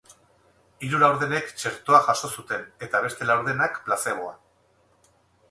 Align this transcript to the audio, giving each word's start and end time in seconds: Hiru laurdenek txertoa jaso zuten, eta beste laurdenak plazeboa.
Hiru 0.87 1.01
laurdenek 1.03 1.51
txertoa 1.59 1.99
jaso 2.07 2.31
zuten, 2.39 2.65
eta 2.87 3.03
beste 3.05 3.29
laurdenak 3.29 3.79
plazeboa. 3.87 4.35